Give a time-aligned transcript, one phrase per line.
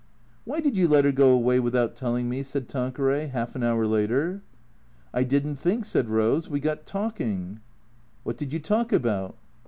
[0.47, 3.85] "Wliy did you let her go away without telling me?" said Tanqueray, half an hour
[3.85, 4.41] later."
[5.13, 7.59] I did n't think," said Rose." We got talking.""
[8.23, 9.35] What did you talk about?